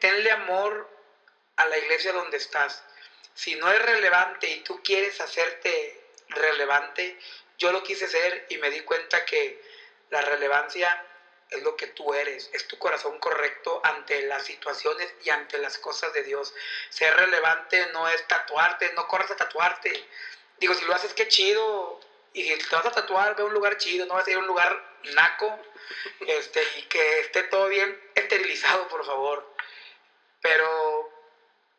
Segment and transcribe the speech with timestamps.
[0.00, 0.88] tenle, amor
[1.56, 2.82] a la iglesia donde estás.
[3.34, 7.16] Si no es relevante y tú quieres hacerte relevante,
[7.56, 9.62] yo lo quise ser y me di cuenta que
[10.10, 11.04] la relevancia
[11.50, 15.78] es lo que tú eres, es tu corazón correcto ante las situaciones y ante las
[15.78, 16.52] cosas de Dios.
[16.90, 20.04] Ser relevante no es tatuarte, no corres a tatuarte.
[20.58, 22.00] Digo, si lo haces, qué chido.
[22.38, 24.36] Y si te vas a tatuar, ve a un lugar chido, no vas a ir
[24.36, 24.80] a un lugar
[25.16, 25.58] naco
[26.20, 29.54] este, y que esté todo bien esterilizado, por favor.
[30.40, 31.10] Pero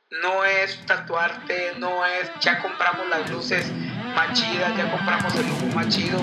[0.09, 3.71] no es tatuarte, no es ya compramos las luces
[4.13, 6.19] más chidas, ya compramos el humo más chido.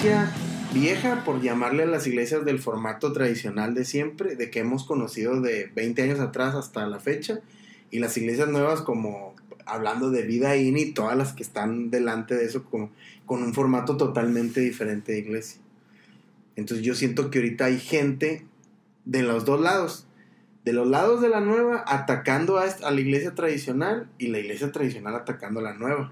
[0.00, 0.32] Iglesia
[0.72, 5.42] vieja, por llamarle a las iglesias del formato tradicional de siempre, de que hemos conocido
[5.42, 7.40] de 20 años atrás hasta la fecha,
[7.90, 9.34] y las iglesias nuevas como
[9.66, 12.90] hablando de vida in y todas las que están delante de eso con,
[13.26, 15.60] con un formato totalmente diferente de iglesia.
[16.56, 18.46] Entonces yo siento que ahorita hay gente
[19.04, 20.06] de los dos lados,
[20.64, 25.14] de los lados de la nueva atacando a, la iglesia tradicional y la iglesia tradicional
[25.14, 26.10] atacando a la nueva.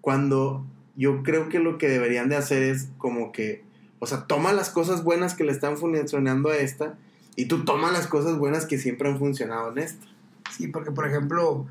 [0.00, 0.66] Cuando
[1.00, 3.64] yo creo que lo que deberían de hacer es como que,
[4.00, 6.98] o sea, toma las cosas buenas que le están funcionando a esta
[7.36, 10.06] y tú toma las cosas buenas que siempre han funcionado en esta.
[10.54, 11.66] Sí, porque por ejemplo,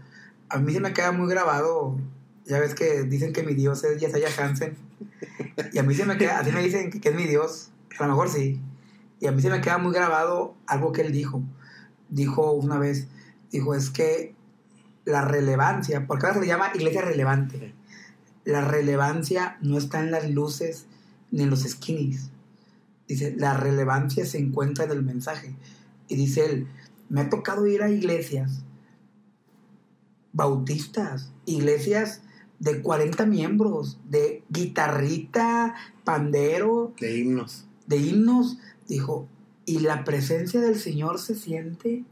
[0.50, 1.96] a mí se me queda muy grabado,
[2.46, 4.76] ya ves que dicen que mi Dios es Yesaya Hansen,
[5.74, 7.70] y a mí se me queda, así me dicen que, es mi Dios,
[8.00, 8.60] a lo mejor sí,
[9.20, 11.44] y a mí se me queda muy grabado algo que él dijo,
[12.10, 13.08] dijo una vez,
[13.52, 14.34] dijo, es que
[15.06, 17.76] la relevancia, porque ahora se le llama iglesia relevante,
[18.46, 20.86] la relevancia no está en las luces
[21.32, 22.30] ni en los skinnies.
[23.08, 25.56] Dice, la relevancia se encuentra en el mensaje.
[26.08, 26.68] Y dice él,
[27.10, 28.64] me ha tocado ir a iglesias
[30.32, 32.22] bautistas, iglesias
[32.60, 37.66] de 40 miembros, de guitarrita, pandero, De himnos.
[37.88, 38.58] de himnos.
[38.88, 39.28] Dijo,
[39.66, 42.04] y la presencia del Señor se siente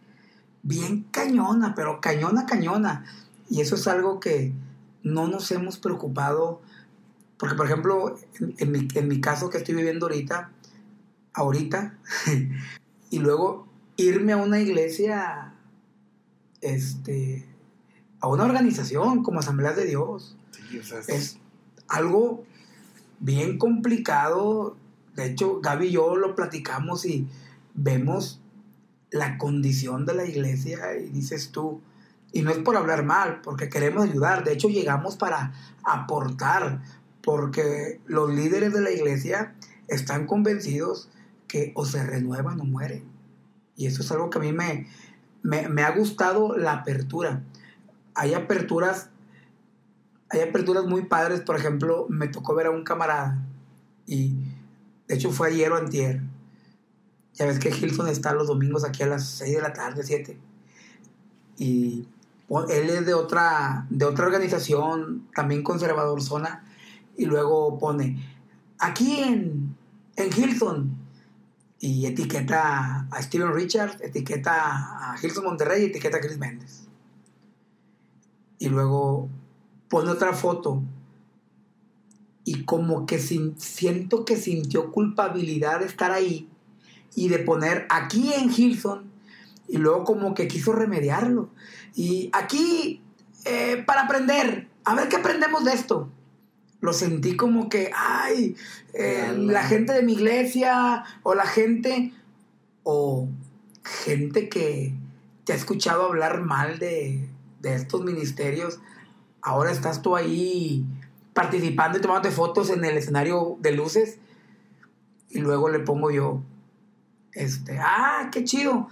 [0.63, 3.05] bien cañona, pero cañona, cañona.
[3.49, 4.53] Y eso es algo que
[5.03, 6.61] no nos hemos preocupado,
[7.37, 10.51] porque por ejemplo, en, en mi, en mi caso que estoy viviendo ahorita,
[11.33, 11.97] ahorita,
[13.09, 15.53] y luego irme a una iglesia,
[16.61, 17.45] este,
[18.19, 20.35] a una organización como Asambleas de Dios,
[20.69, 21.37] Sí, o sea, es- es
[21.87, 22.43] algo
[23.19, 24.75] bien complicado.
[25.15, 27.27] De hecho, Gaby y yo lo platicamos y
[27.73, 28.39] vemos
[29.11, 31.81] la condición de la iglesia y dices tú,
[32.31, 36.81] y no es por hablar mal, porque queremos ayudar, de hecho llegamos para aportar,
[37.21, 39.55] porque los líderes de la iglesia
[39.87, 41.09] están convencidos
[41.47, 43.03] que o se renuevan o mueren.
[43.75, 44.87] Y eso es algo que a mí me,
[45.43, 47.43] me, me ha gustado la apertura.
[48.15, 49.09] Hay aperturas
[50.29, 53.41] hay aperturas muy padres, por ejemplo, me tocó ver a un camarada
[54.05, 54.35] y
[55.07, 56.21] de hecho fue ayer o antier.
[57.33, 60.37] Ya ves que Hilton está los domingos aquí a las 6 de la tarde, 7.
[61.57, 62.07] Y
[62.69, 66.63] él es de otra, de otra organización, también conservador zona,
[67.17, 68.23] y luego pone,
[68.79, 69.75] aquí en,
[70.15, 71.07] en Hilton,
[71.79, 76.87] y etiqueta a Steven Richards, etiqueta a Hilton Monterrey, etiqueta a Chris Méndez.
[78.59, 79.29] Y luego
[79.89, 80.81] pone otra foto
[82.43, 86.49] y como que siento que sintió culpabilidad de estar ahí
[87.13, 89.06] y de poner aquí en Hilson
[89.67, 91.49] y luego como que quiso remediarlo.
[91.95, 93.01] Y aquí
[93.45, 96.09] eh, para aprender a ver qué aprendemos de esto.
[96.79, 98.55] Lo sentí como que ay
[98.93, 102.13] eh, la gente de mi iglesia o la gente
[102.83, 103.27] o
[103.83, 104.93] gente que
[105.43, 107.27] te ha escuchado hablar mal de,
[107.61, 108.79] de estos ministerios.
[109.41, 110.85] Ahora estás tú ahí
[111.33, 114.19] participando y tomándote fotos en el escenario de luces.
[115.29, 116.43] Y luego le pongo yo
[117.33, 118.87] este ah qué chido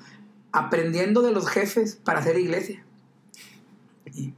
[0.58, 2.84] aprendiendo de los jefes para hacer iglesia
[4.14, 4.34] Y-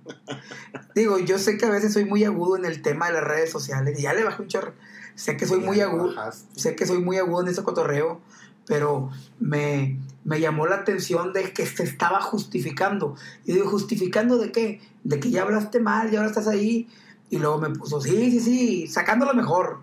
[0.95, 3.51] digo yo sé que a veces soy muy agudo en el tema de las redes
[3.51, 4.73] sociales y ya le bajé un chorro
[5.15, 6.13] sé que soy muy agudo
[6.55, 8.21] sé que soy muy agudo en ese cotorreo,
[8.67, 9.09] pero
[9.39, 13.15] me, me llamó la atención de que se estaba justificando.
[13.45, 14.81] Y digo, ¿justificando de qué?
[15.05, 16.87] De que ya hablaste mal y ahora estás ahí.
[17.29, 19.79] Y luego me puso, sí, sí, sí, sacando lo mejor.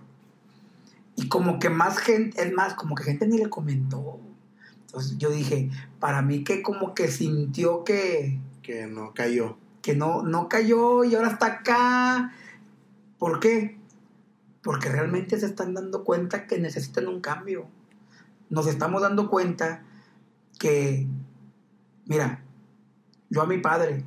[1.16, 4.20] Y como que más gente, es más, como que gente ni le comentó.
[4.94, 9.58] Entonces yo dije, para mí que como que sintió que, Que no cayó.
[9.82, 12.32] que no, no cayó y ahora está acá.
[13.18, 13.76] ¿Por qué?
[14.62, 17.66] Porque realmente se están dando cuenta que necesitan un cambio.
[18.50, 19.82] Nos estamos dando cuenta
[20.60, 21.08] que,
[22.06, 22.44] mira,
[23.30, 24.04] yo a mi padre,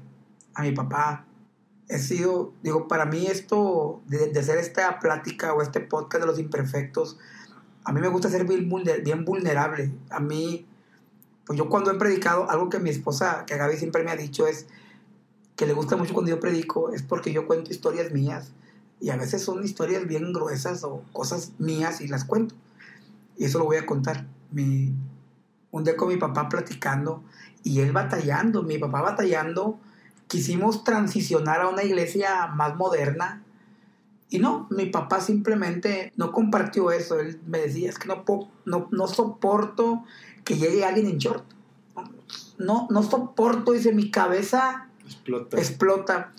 [0.53, 1.25] a mi papá,
[1.89, 6.27] he sido, digo, para mí esto, de, de hacer esta plática o este podcast de
[6.27, 7.17] los imperfectos,
[7.83, 9.91] a mí me gusta ser bien, vulner- bien vulnerable.
[10.09, 10.65] A mí,
[11.47, 14.45] pues yo cuando he predicado, algo que mi esposa, que Gaby siempre me ha dicho
[14.45, 14.67] es
[15.55, 18.51] que le gusta mucho cuando yo predico, es porque yo cuento historias mías.
[18.99, 22.53] Y a veces son historias bien gruesas o cosas mías y las cuento.
[23.37, 24.27] Y eso lo voy a contar.
[24.51, 27.23] Un día con mi papá platicando
[27.63, 29.79] y él batallando, mi papá batallando,
[30.27, 33.41] quisimos transicionar a una iglesia más moderna.
[34.29, 37.21] Y no, mi papá simplemente no compartió eso.
[37.21, 38.25] Él me decía, es que no,
[38.65, 40.03] no, no soporto
[40.47, 41.43] que llegue alguien en short.
[42.57, 45.57] No, no soporto, dice, mi cabeza Explota.
[45.57, 46.31] explota.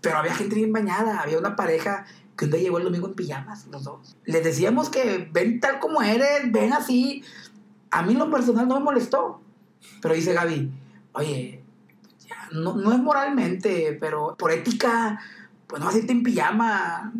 [0.00, 2.04] Pero había gente bien bañada, había una pareja
[2.36, 4.16] que un día llegó el domingo en pijamas, los dos.
[4.24, 7.22] Les decíamos que ven tal como eres, ven así.
[7.90, 9.40] A mí lo personal no me molestó.
[10.02, 10.70] Pero dice Gaby,
[11.12, 11.62] oye,
[12.28, 15.20] ya, no, no es moralmente, pero por ética,
[15.66, 17.12] pues no vas a irte en pijama.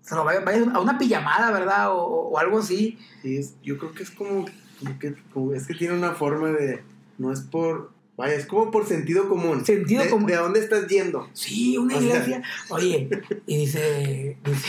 [0.00, 1.90] Se lo vaya, vaya a una pijamada, ¿verdad?
[1.92, 1.98] O,
[2.30, 2.98] o algo así.
[3.22, 4.44] Sí, es- yo creo que es como,
[4.84, 6.82] como que como- es que tiene una forma de
[7.18, 10.26] no es por vaya es como por sentido común Sentido de, común.
[10.26, 12.42] de dónde estás yendo Sí, una O sea- iglesia.
[12.70, 13.08] Oye,
[13.46, 14.68] y dice, dice,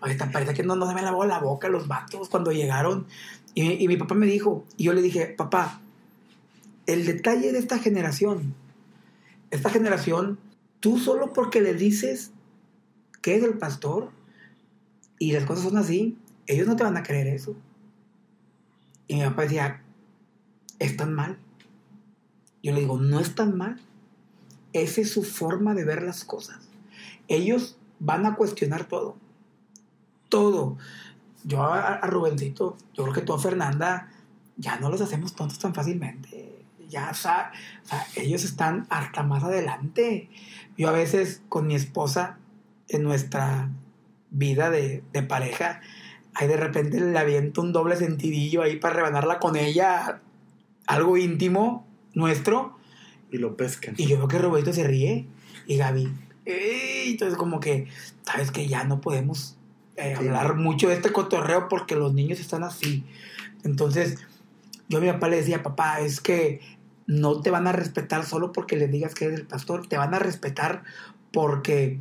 [0.00, 3.06] oye, parece que no, no se me lavó la boca los vatos cuando llegaron.
[3.54, 5.80] Y, y mi papá me dijo, y yo le dije, papá,
[6.86, 8.54] el detalle de esta generación,
[9.50, 10.38] esta generación,
[10.80, 12.32] tú solo porque le dices
[13.20, 14.10] que es el pastor
[15.20, 16.16] y las cosas son así,
[16.48, 17.54] ellos no te van a creer eso.
[19.12, 19.82] Y mi papá decía,
[20.78, 21.36] es tan mal.
[22.62, 23.78] Yo le digo, no es tan mal.
[24.72, 26.70] Esa es su forma de ver las cosas.
[27.28, 29.18] Ellos van a cuestionar todo.
[30.30, 30.78] Todo.
[31.44, 34.08] Yo a, a Rubencito, yo creo que tú a Fernanda,
[34.56, 36.64] ya no los hacemos tontos tan fácilmente.
[36.88, 37.52] Ya, o sea,
[38.16, 40.30] ellos están hasta más adelante.
[40.78, 42.38] Yo a veces con mi esposa,
[42.88, 43.68] en nuestra
[44.30, 45.82] vida de, de pareja,
[46.34, 50.20] ahí de repente le aviento un doble sentidillo ahí para rebanarla con ella,
[50.86, 52.76] algo íntimo nuestro.
[53.30, 55.26] y lo pescan Y yo veo que Roberto se ríe
[55.66, 56.12] y Gaby.
[56.44, 57.86] "Ey", Entonces como que,
[58.26, 59.56] sabes que ya no podemos
[59.96, 60.26] eh, Sí.
[60.26, 63.04] hablar mucho de este cotorreo porque los niños están así.
[63.64, 64.18] Entonces
[64.88, 66.60] yo a mi papá le decía, papá, es que
[67.06, 70.12] no te van a respetar solo porque les digas que eres el pastor, te van
[70.14, 70.82] a respetar
[71.32, 71.98] porque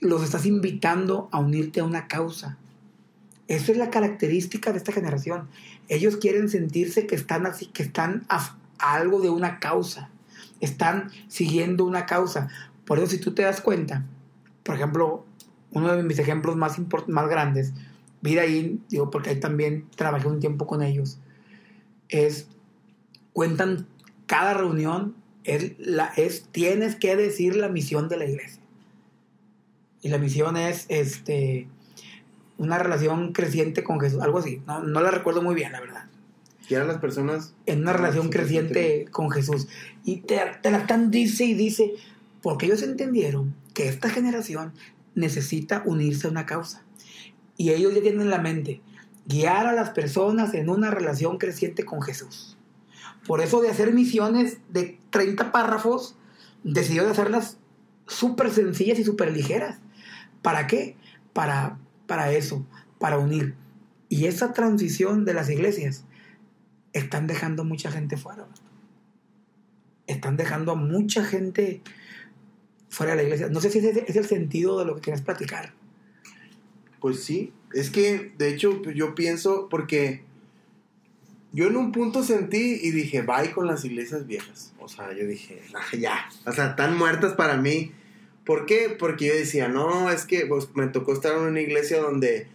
[0.00, 2.58] los estás invitando a unirte a una causa.
[3.48, 5.48] Esa es la característica de esta generación.
[5.88, 10.10] Ellos quieren sentirse que están así, que están a, algo de una causa.
[10.60, 12.48] Están siguiendo una causa.
[12.84, 14.04] Por eso, si tú te das cuenta,
[14.62, 15.24] por ejemplo,
[15.70, 16.76] uno de mis ejemplos más,
[17.06, 17.72] más grandes,
[18.20, 21.18] vida ahí, digo, porque ahí también trabajé un tiempo con ellos,
[22.08, 22.48] es,
[23.32, 23.86] cuentan
[24.26, 25.14] cada reunión,
[25.44, 28.62] es, la, es, tienes que decir la misión de la iglesia.
[30.06, 31.66] Y la misión es, este,
[32.58, 34.62] una relación creciente con Jesús, algo así.
[34.64, 36.04] No, no la recuerdo muy bien, la verdad.
[36.68, 39.66] y ahora las personas En una relación creciente con Jesús.
[40.04, 41.94] Y te, te la están dice y dice,
[42.40, 44.74] porque ellos entendieron que esta generación
[45.16, 46.84] necesita unirse a una causa.
[47.56, 48.82] Y ellos ya tienen en la mente
[49.26, 52.56] guiar a las personas en una relación creciente con Jesús.
[53.26, 56.14] Por eso de hacer misiones de 30 párrafos,
[56.62, 57.58] decidió de hacerlas
[58.06, 59.80] súper sencillas y súper ligeras.
[60.46, 60.94] ¿Para qué?
[61.32, 61.76] Para,
[62.06, 62.64] para eso,
[63.00, 63.56] para unir.
[64.08, 66.04] Y esa transición de las iglesias
[66.92, 68.46] están dejando mucha gente fuera.
[70.06, 71.82] Están dejando a mucha gente
[72.90, 73.48] fuera de la iglesia.
[73.48, 75.72] No sé si ese es el sentido de lo que quieres platicar.
[77.00, 80.22] Pues sí, es que de hecho yo pienso porque
[81.50, 84.72] yo en un punto sentí y dije, bye con las iglesias viejas.
[84.78, 87.90] O sea, yo dije, "Ah, ya, o sea, están muertas para mí.
[88.46, 88.96] ¿Por qué?
[88.96, 92.46] Porque yo decía, no, es que pues, me tocó estar en una iglesia donde,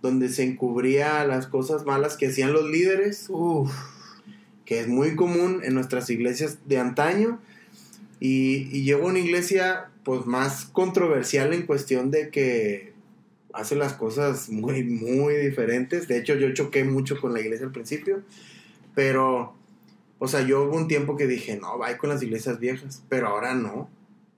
[0.00, 3.70] donde se encubría las cosas malas que hacían los líderes, Uf,
[4.64, 7.40] que es muy común en nuestras iglesias de antaño.
[8.20, 12.92] Y, y llego a una iglesia pues más controversial en cuestión de que
[13.52, 16.08] hace las cosas muy, muy diferentes.
[16.08, 18.22] De hecho, yo choqué mucho con la iglesia al principio.
[18.94, 19.54] Pero,
[20.18, 23.02] o sea, yo hubo un tiempo que dije, no, vaya con las iglesias viejas.
[23.08, 23.88] Pero ahora no.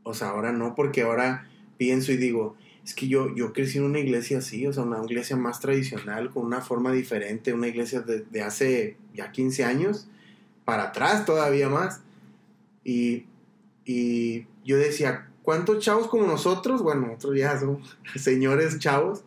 [0.02, 3.84] O sea, ahora no, porque ahora pienso y digo, es que yo, yo crecí en
[3.84, 8.00] una iglesia así, o sea, una iglesia más tradicional, con una forma diferente, una iglesia
[8.00, 10.08] de, de hace ya 15 años,
[10.64, 12.00] para atrás todavía más.
[12.84, 13.26] Y,
[13.84, 19.24] y yo decía, ¿cuántos chavos como nosotros, bueno, nosotros ya somos señores chavos,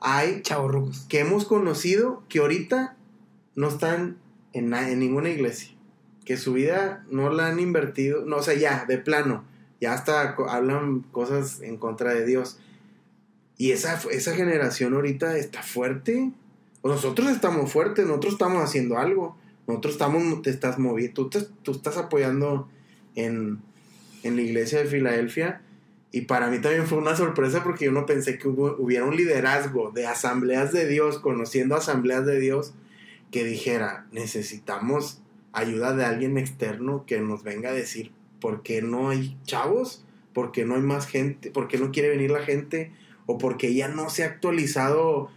[0.00, 1.06] hay chavorrucos.
[1.08, 2.96] que hemos conocido que ahorita
[3.54, 4.18] no están
[4.52, 5.70] en, en ninguna iglesia.
[6.24, 9.44] Que su vida no la han invertido, no, o sea, ya, de plano,
[9.82, 12.56] ya hasta hablan cosas en contra de Dios.
[13.58, 16.30] Y esa, esa generación ahorita está fuerte.
[16.84, 19.36] Nosotros estamos fuertes, nosotros estamos haciendo algo.
[19.66, 22.68] Nosotros estamos, te estás moviendo, tú, tú estás apoyando
[23.16, 23.58] en,
[24.22, 25.62] en la iglesia de Filadelfia.
[26.12, 29.90] Y para mí también fue una sorpresa porque yo no pensé que hubiera un liderazgo
[29.90, 32.72] de asambleas de Dios, conociendo asambleas de Dios,
[33.32, 35.20] que dijera, necesitamos
[35.52, 38.12] ayuda de alguien externo que nos venga a decir
[38.42, 42.10] por qué no hay chavos, por qué no hay más gente, por qué no quiere
[42.10, 42.92] venir la gente,
[43.24, 45.30] o porque ya no se ha actualizado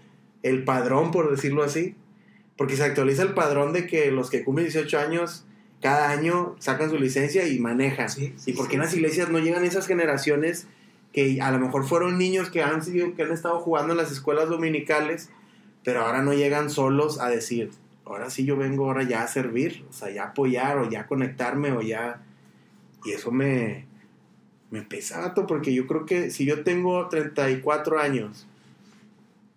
[0.43, 1.95] el padrón, por decirlo así.
[2.57, 5.45] Porque se actualiza el padrón de que los que cumplen 18 años
[5.81, 8.09] cada año sacan su licencia y manejan.
[8.09, 8.75] Sí, sí, ¿Y por qué sí.
[8.75, 10.67] en las iglesias no llegan esas generaciones
[11.13, 14.11] que a lo mejor fueron niños que han, sido, que han estado jugando en las
[14.11, 15.29] escuelas dominicales,
[15.83, 17.71] pero ahora no llegan solos a decir,
[18.03, 21.71] ahora sí yo vengo ahora ya a servir, o sea, ya apoyar o ya conectarme
[21.71, 22.21] o ya...
[23.05, 23.85] Y eso me,
[24.71, 28.47] me pesa, porque yo creo que si yo tengo 34 años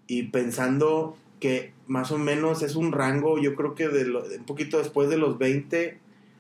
[0.07, 4.45] y pensando que más o menos es un rango, yo creo que de lo- un
[4.45, 5.99] poquito después de los 20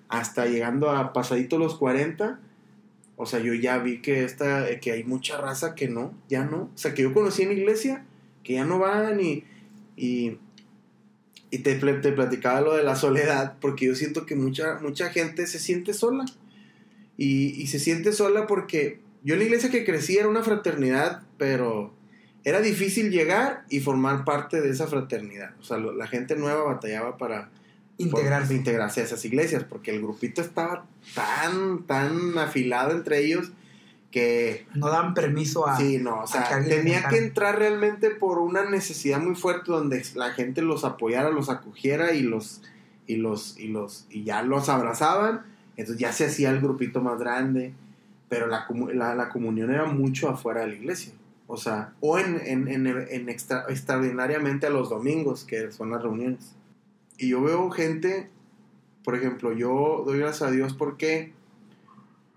[0.08, 2.40] hasta llegando a pasadito los 40,
[3.16, 6.62] o sea, yo ya vi que esta, que hay mucha raza que no, ya no,
[6.74, 8.04] o sea, que yo conocí en iglesia,
[8.44, 9.44] que ya no van y,
[9.96, 10.38] y,
[11.50, 15.46] y te, te platicaba lo de la soledad, porque yo siento que mucha, mucha gente
[15.46, 16.24] se siente sola,
[17.18, 21.22] y, y se siente sola porque yo en la iglesia que crecí era una fraternidad,
[21.36, 21.92] pero
[22.44, 26.62] era difícil llegar y formar parte de esa fraternidad, o sea, lo- la gente nueva
[26.64, 27.50] batallaba para
[27.98, 28.46] Integrarse.
[28.46, 33.50] por integrarse a esas iglesias, porque el grupito estaba tan, tan afilado entre ellos
[34.12, 35.76] que No dan permiso a.
[35.76, 40.02] sí, no, o que sea, tenía que entrar realmente por una necesidad muy fuerte donde
[40.14, 42.62] la gente los apoyara, los acogiera y los
[43.06, 45.44] y los y los y ya los abrazaban,
[45.78, 47.72] entonces ya se hacía el grupito más grande,
[48.28, 48.66] pero la,
[49.14, 51.12] la, comunión era mucho afuera de la iglesia.
[51.46, 56.02] O sea, o en, en, en, en extra- extraordinariamente a los domingos, que son las
[56.02, 56.54] reuniones.
[57.16, 58.28] Y yo veo gente,
[59.04, 61.32] por ejemplo, yo doy gracias a Dios porque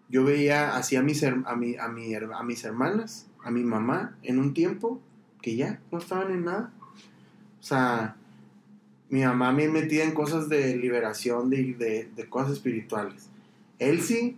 [0.07, 4.15] yo veía así a mis, a, mi, a, mi a mis hermanas, a mi mamá,
[4.21, 5.01] en un tiempo
[5.41, 6.71] que ya no estaban en nada.
[7.59, 8.15] O sea,
[9.09, 13.30] mi mamá me metía en cosas de liberación, de, de, de cosas espirituales.
[13.81, 14.35] Elsie,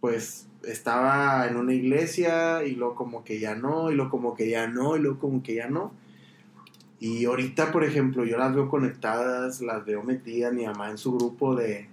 [0.00, 4.48] pues estaba en una iglesia y luego como que ya no, y luego como que
[4.48, 5.92] ya no, y luego como que ya no.
[6.98, 11.16] Y ahorita, por ejemplo, yo las veo conectadas, las veo metidas, mi mamá en su
[11.16, 11.88] grupo de,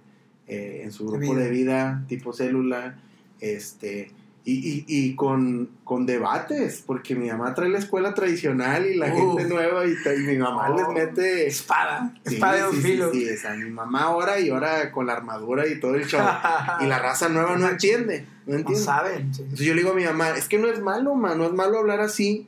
[0.47, 1.43] eh, en su De grupo vida.
[1.43, 2.99] de vida, tipo célula,
[3.41, 4.11] este,
[4.51, 9.11] y, y, y con, con debates, porque mi mamá trae la escuela tradicional y la
[9.11, 9.93] gente nueva, y,
[10.25, 10.77] mi mamá Oh.
[10.77, 11.47] les mete...
[11.47, 12.13] Espada.
[12.25, 13.11] Sí, Espada de dos sí, sí, filos.
[13.13, 16.21] sí, o sea, mi mamá ahora y ahora con la armadura y todo el show.
[16.81, 18.83] y la raza nueva no entiende, no No entiende.
[18.83, 19.33] saben.
[19.33, 19.41] sí.
[19.43, 21.53] Entonces yo le digo a mi mamá, es que no es malo, ma, no es
[21.53, 22.47] malo hablar así,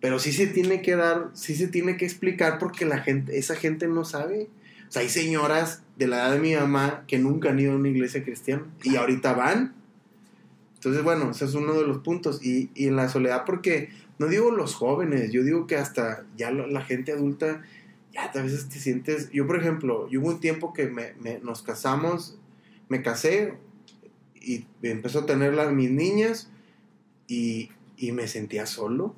[0.00, 3.54] pero sí se tiene que dar, sí se tiene que explicar porque la gente, esa
[3.56, 4.48] gente no sabe.
[4.88, 7.76] O sea, hay señoras de la edad de mi mamá que nunca han ido a
[7.76, 9.74] una iglesia cristiana y ahorita van.
[10.78, 12.40] Entonces, bueno, ese es uno de los puntos.
[12.44, 16.50] Y, y en la soledad, porque no digo los jóvenes, yo digo que hasta ya
[16.50, 17.62] lo- la gente adulta,
[18.12, 19.30] ya a veces te sientes.
[19.30, 22.38] Yo, por ejemplo, yo hubo un tiempo que me, nos casamos,
[22.88, 23.54] me casé
[24.40, 26.48] y empezó a tener las, mis niñas
[27.26, 29.14] y, y me sentía solo.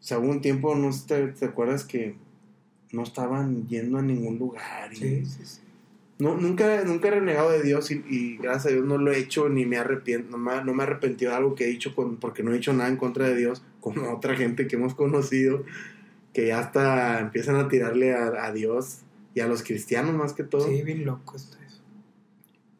[0.00, 2.14] O sea, hubo un tiempo, no te, te acuerdas que
[2.92, 4.94] no estaban yendo a ningún lugar.
[4.94, 5.60] Sí, sí, sí.
[6.18, 9.18] No, nunca, nunca he renegado de Dios y, y gracias a Dios no lo he
[9.18, 11.94] hecho ni me arrepiento, no me, no me he arrepentido de algo que he dicho
[11.94, 14.94] con- porque no he hecho nada en contra de Dios, como otra gente que hemos
[14.94, 15.64] conocido,
[16.32, 19.00] que ya hasta empiezan a tirarle a, a Dios
[19.34, 20.66] y a los cristianos más que todo.
[20.66, 21.80] Sí, bien loco esto eso.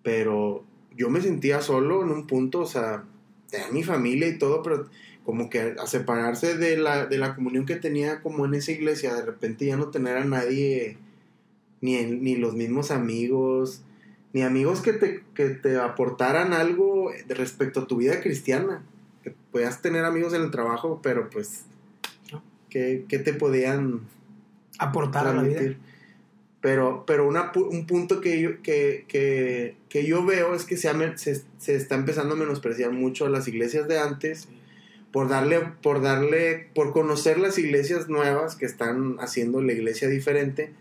[0.02, 0.64] Pero
[0.96, 3.04] yo me sentía solo en un punto, o sea,
[3.50, 4.88] tenía mi familia y todo, pero
[5.24, 9.14] como que a separarse de la, de la comunión que tenía como en esa iglesia,
[9.14, 10.96] de repente ya no tener a nadie,
[11.80, 13.82] ni, ni los mismos amigos,
[14.32, 18.82] ni amigos que te, que te aportaran algo respecto a tu vida cristiana.
[19.22, 21.64] Que podías tener amigos en el trabajo, pero pues.
[22.68, 24.00] ¿qué, qué te podían
[24.78, 25.54] Aportar a la vida.
[25.54, 25.78] transmitir.
[26.60, 30.88] Pero, pero una un punto que yo, que, que, que yo veo es que se,
[30.88, 34.48] ha me- se, se está empezando a menospreciar mucho a las iglesias de antes
[35.12, 40.72] por darle, por darle, por conocer las iglesias nuevas que están haciendo la iglesia diferente.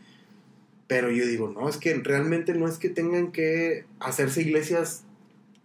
[0.87, 5.03] Pero yo digo, no, es que realmente no es que tengan que hacerse iglesias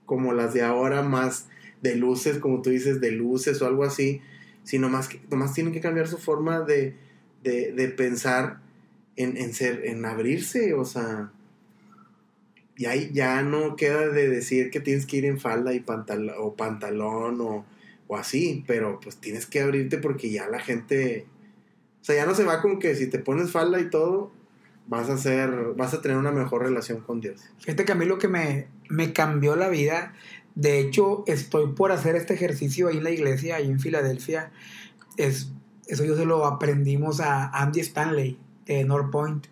[0.07, 1.47] como las de ahora, más
[1.83, 4.21] de luces, como tú dices, de luces o algo así,
[4.65, 6.95] sino más que nomás tienen que cambiar su forma de,
[7.43, 8.61] de, de pensar
[9.17, 11.33] en, en ser, en abrirse, o sea,
[12.81, 15.85] y ahí ya no queda de decir que tienes que ir en falda y
[16.39, 17.67] o pantalón o,
[18.07, 21.27] o así, pero pues tienes que abrirte porque ya la gente,
[22.01, 24.33] o sea, ya no se va con que si te pones falda y todo,
[24.91, 27.41] vas a ser, vas a tener una mejor relación con Dios.
[27.61, 30.15] Fíjate que a mí lo que me, me cambió la vida,
[30.57, 34.51] de hecho estoy por hacer este ejercicio ahí en la iglesia, ahí en Filadelfia,
[35.17, 35.53] es,
[35.87, 39.47] eso yo se lo aprendimos a Andy Stanley de North Point,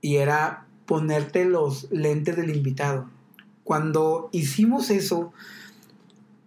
[0.00, 3.10] y era ponerte los lentes del invitado.
[3.62, 5.34] Cuando hicimos eso,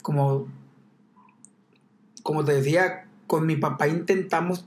[0.02, 0.48] como,
[2.24, 4.66] como te decía, con mi papá intentamos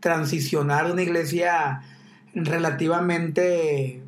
[0.00, 1.82] transicionar una iglesia
[2.34, 4.02] relativamente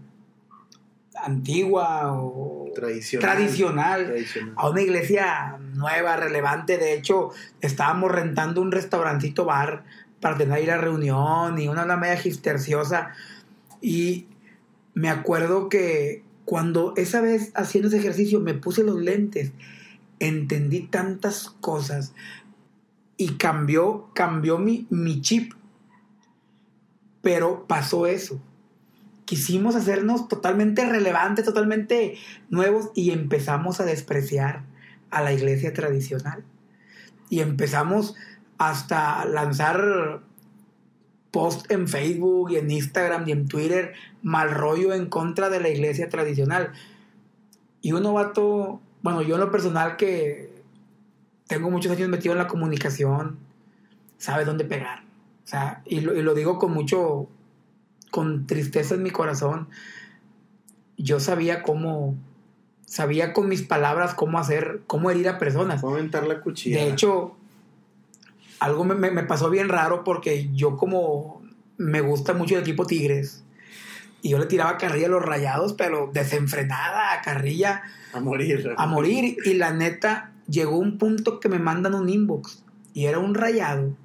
[1.15, 4.55] antigua o tradicional, tradicional, tradicional.
[4.57, 6.79] a una iglesia nueva, relevante.
[6.79, 9.85] De hecho, estábamos rentando un restaurantito bar
[10.21, 12.19] para tener ahí la reunión y una, una media.
[13.81, 14.27] Y
[14.95, 19.53] me acuerdo que cuando esa vez haciendo ese ejercicio me puse los lentes,
[20.19, 22.15] entendí tantas cosas
[23.17, 25.53] y cambió, cambió mi, mi chip.
[27.23, 28.41] Pero pasó eso.
[29.25, 32.17] Quisimos hacernos totalmente relevantes, totalmente
[32.51, 34.65] nuevos y empezamos a despreciar
[35.11, 36.45] a la iglesia tradicional.
[37.31, 38.15] Y empezamos
[38.59, 40.21] hasta lanzar
[41.31, 45.69] post en Facebook y en Instagram y en Twitter mal rollo en contra de la
[45.69, 46.73] iglesia tradicional.
[47.81, 50.63] Y uno vato, bueno, yo en lo personal que
[51.49, 53.39] tengo muchos años metido en la comunicación,
[54.19, 55.02] sabe dónde pegar.
[55.45, 57.29] O sea, y lo, y lo digo con mucho,
[58.11, 59.69] con tristeza en mi corazón.
[60.97, 62.17] Yo sabía cómo,
[62.85, 65.81] sabía con mis palabras cómo hacer, cómo herir a personas.
[65.81, 66.79] Cómo aventar la cuchilla.
[66.79, 67.37] De hecho,
[68.61, 71.43] algo me, me, me, pasó bien raro porque yo como
[71.77, 73.43] me gusta mucho el equipo Tigres
[74.23, 77.83] y yo le tiraba carrilla a los rayados, pero desenfrenada, a carrilla.
[78.13, 78.73] A morir.
[78.77, 79.37] A morir.
[79.45, 82.63] Y la neta, llegó un punto que me mandan un inbox
[82.95, 83.97] y era un rayado,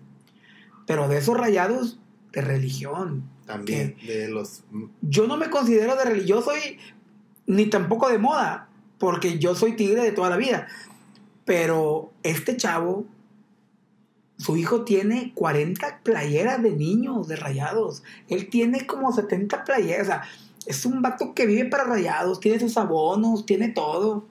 [0.88, 2.00] pero de esos rayados
[2.32, 3.30] de religión.
[3.46, 4.64] También, de los...
[5.02, 6.80] Yo no me considero de religión, soy
[7.46, 10.68] ni tampoco de moda, porque yo soy tigre de toda la vida.
[11.46, 13.06] Pero este chavo
[14.38, 18.04] su hijo tiene 40 playeras de niños, de rayados.
[18.30, 20.04] Él tiene como 70 playeras.
[20.04, 20.24] O sea,
[20.68, 24.26] es un vato que vive para rayados, tiene sus abonos, tiene todo.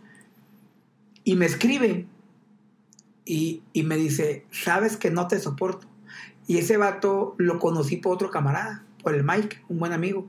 [1.24, 2.06] Y me escribe
[3.24, 5.88] y, y me dice, sabes que no te soporto.
[6.46, 10.28] Y ese vato lo conocí por otro camarada, por el Mike, un buen amigo.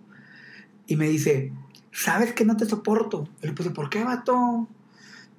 [0.88, 1.52] Y me dice,
[1.92, 3.28] sabes que no te soporto.
[3.42, 4.68] Y le puse, ¿por qué, vato?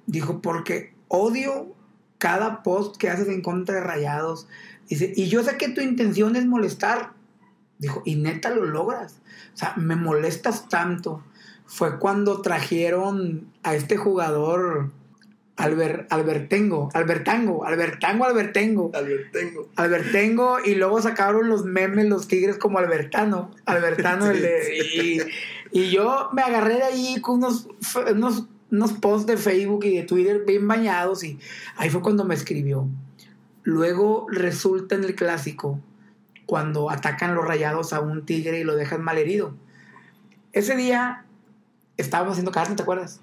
[0.05, 1.75] Dijo, porque odio
[2.17, 4.47] cada post que haces en contra de rayados.
[4.87, 7.13] Dice, y yo sé que tu intención es molestar.
[7.77, 9.21] Dijo, y neta lo logras.
[9.53, 11.23] O sea, me molestas tanto.
[11.65, 14.91] Fue cuando trajeron a este jugador
[15.59, 18.91] Albert, Albertengo, Albertango, Albertango, Albertengo.
[18.93, 19.69] Albertengo.
[19.75, 23.51] Albertengo, y luego sacaron los memes, los tigres como Albertano.
[23.65, 25.27] Albertano, el de.
[25.71, 27.67] Y, y, yo me agarré de ahí con unos,
[28.11, 31.39] unos unos posts de Facebook y de Twitter bien bañados y
[31.75, 32.87] ahí fue cuando me escribió.
[33.63, 35.79] Luego resulta en el clásico
[36.45, 39.53] cuando atacan los rayados a un tigre y lo dejan mal herido.
[40.53, 41.25] Ese día
[41.97, 43.21] estábamos haciendo carne, ¿te acuerdas?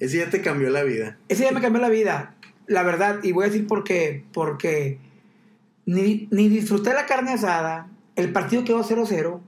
[0.00, 1.18] Ese día te cambió la vida.
[1.28, 2.34] Ese día me cambió la vida,
[2.66, 4.24] la verdad, y voy a decir por qué.
[4.32, 4.98] Porque
[5.84, 9.40] ni, ni disfruté la carne asada, el partido quedó 0-0,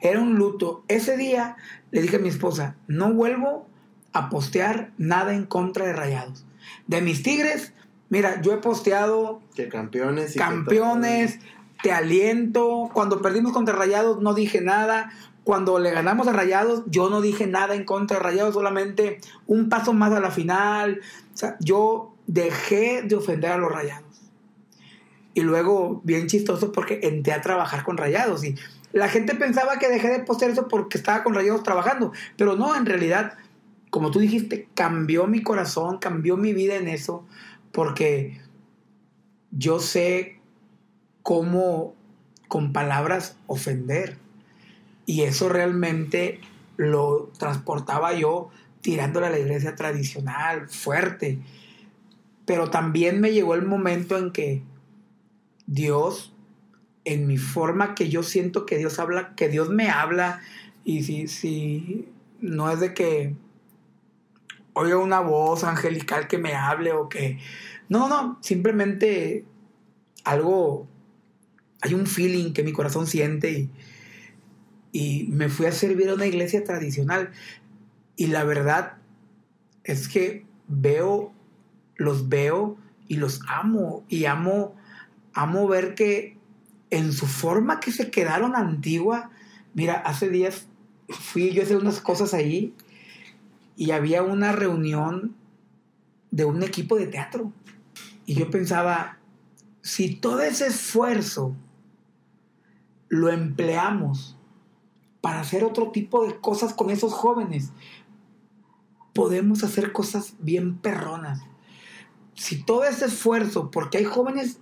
[0.00, 0.84] era un luto.
[0.88, 1.56] Ese día
[1.90, 3.66] le dije a mi esposa, no vuelvo
[4.12, 6.44] a postear nada en contra de Rayados.
[6.86, 7.72] De mis Tigres,
[8.08, 11.40] mira, yo he posteado que campeones, y campeones,
[11.82, 12.90] te aliento.
[12.92, 15.10] Cuando perdimos contra Rayados no dije nada.
[15.44, 19.68] Cuando le ganamos a Rayados, yo no dije nada en contra de Rayados, solamente un
[19.68, 21.00] paso más a la final.
[21.34, 24.20] O sea, yo dejé de ofender a los Rayados.
[25.34, 28.44] Y luego, bien chistoso, porque entré a trabajar con Rayados.
[28.44, 28.54] Y
[28.92, 32.12] la gente pensaba que dejé de postear eso porque estaba con Rayados trabajando.
[32.36, 33.34] Pero no, en realidad
[33.92, 37.26] como tú dijiste, cambió mi corazón, cambió mi vida en eso,
[37.72, 38.40] porque
[39.50, 40.40] yo sé
[41.22, 41.94] cómo
[42.48, 44.16] con palabras ofender.
[45.06, 46.40] Y eso realmente
[46.76, 51.38] lo transportaba yo tirándole a la iglesia tradicional, fuerte.
[52.44, 54.62] Pero también me llegó el momento en que
[55.66, 56.34] Dios,
[57.04, 60.40] en mi forma que yo siento que Dios habla, que Dios me habla,
[60.84, 62.08] y si, si
[62.40, 63.34] no es de que
[64.74, 67.38] oiga una voz angelical que me hable o que...
[67.88, 69.44] No, no, simplemente
[70.24, 70.88] algo,
[71.82, 73.70] hay un feeling que mi corazón siente y,
[74.92, 77.30] y me fui a servir a una iglesia tradicional.
[78.14, 78.98] Y la verdad
[79.84, 81.32] es que veo,
[81.96, 82.76] los veo
[83.08, 84.04] y los amo.
[84.08, 84.76] Y amo,
[85.32, 86.36] amo ver que
[86.90, 89.30] en su forma que se quedaron antigua,
[89.72, 90.66] mira, hace días
[91.08, 92.74] fui yo a hacer unas cosas ahí
[93.76, 95.34] y había una reunión
[96.30, 97.50] de un equipo de teatro.
[98.26, 99.18] Y yo pensaba,
[99.80, 101.56] si todo ese esfuerzo
[103.08, 104.36] lo empleamos
[105.22, 107.70] para hacer otro tipo de cosas con esos jóvenes,
[109.14, 111.40] podemos hacer cosas bien perronas.
[112.34, 114.58] Si todo ese esfuerzo, porque hay jóvenes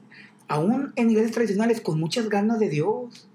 [0.47, 3.29] aún en iglesias tradicionales con muchas ganas de Dios,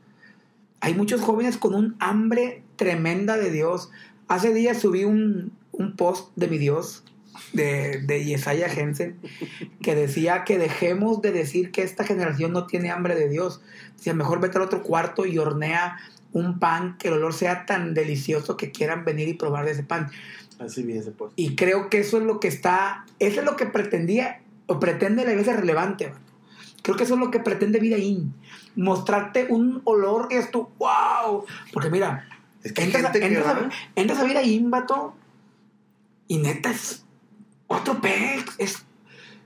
[0.81, 3.89] hay muchos jóvenes con un hambre tremenda de Dios.
[4.27, 7.03] Hace días subí un, un post de mi Dios,
[7.53, 9.17] de, de Yesaya Jensen,
[9.81, 13.61] que decía que dejemos de decir que esta generación no tiene hambre de Dios.
[13.95, 15.97] Si mejor vete al otro cuarto y hornea
[16.35, 19.83] un pan que el olor sea tan delicioso que quieran venir y probar de ese
[19.83, 20.11] pan.
[20.59, 21.31] Así ese post.
[21.37, 25.23] Y creo que eso es lo que está, eso es lo que pretendía o pretende
[25.23, 26.11] la iglesia relevante.
[26.81, 28.33] Creo que eso es lo que pretende Vida In.
[28.75, 31.45] Mostrarte un olor que es tu wow.
[31.71, 32.27] Porque mira,
[32.63, 35.15] Es que entras, a, gente que entras, va- a, entras a Vida In, vato,
[36.27, 37.05] y neta es
[37.67, 38.43] otro pez.
[38.57, 38.85] Es,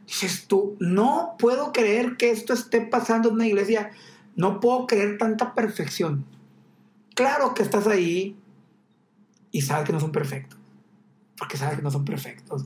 [0.08, 3.92] dices tú, no puedo creer que esto esté pasando en una iglesia.
[4.36, 6.26] No puedo creer tanta perfección.
[7.20, 8.38] Claro que estás ahí
[9.52, 10.58] y sabes que no son perfectos.
[11.38, 12.66] Porque sabes que no son perfectos.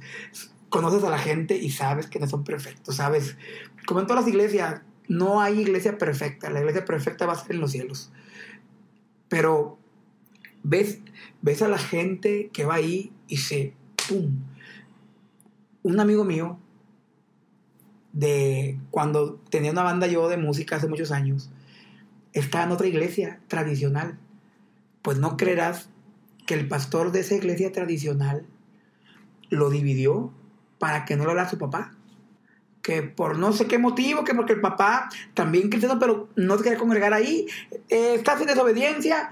[0.69, 2.97] Conoces a la gente y sabes que no son perfectos.
[2.97, 3.35] Sabes,
[3.87, 6.51] como en todas las iglesias, no hay iglesia perfecta.
[6.51, 8.11] La iglesia perfecta va a ser en los cielos.
[9.27, 9.79] Pero
[10.61, 10.99] ves,
[11.41, 13.73] ves a la gente que va ahí y se,
[14.07, 14.37] ¡pum!
[15.81, 16.59] Un amigo mío,
[18.11, 21.49] de cuando tenía una banda yo de música hace muchos años,
[22.33, 24.19] está en otra iglesia tradicional.
[25.03, 25.89] Pues no creerás
[26.47, 28.47] que el pastor de esa iglesia tradicional
[29.49, 30.33] lo dividió
[30.79, 31.93] para que no lo hablara su papá.
[32.81, 36.63] Que por no sé qué motivo, que porque el papá también cristiano, pero no se
[36.63, 37.47] quería congregar ahí,
[37.87, 39.31] eh, estás en desobediencia,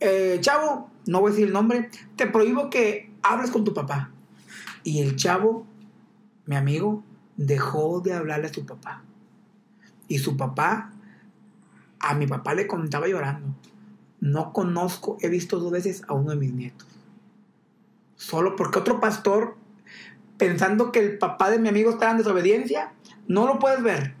[0.00, 4.10] eh, chavo, no voy a decir el nombre, te prohíbo que hables con tu papá.
[4.82, 5.66] Y el chavo,
[6.46, 7.04] mi amigo,
[7.36, 9.02] dejó de hablarle a su papá.
[10.08, 10.92] Y su papá,
[12.00, 13.54] a mi papá le contaba llorando,
[14.20, 16.86] no conozco, he visto dos veces a uno de mis nietos.
[18.16, 19.56] Solo porque otro pastor,
[20.36, 22.92] pensando que el papá de mi amigo estaba en desobediencia,
[23.26, 24.14] no lo puedes ver.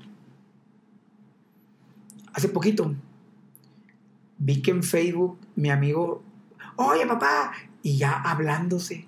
[2.32, 2.94] Hace poquito
[4.40, 6.22] vi que en Facebook mi amigo,
[6.76, 9.06] oye papá, y ya hablándose.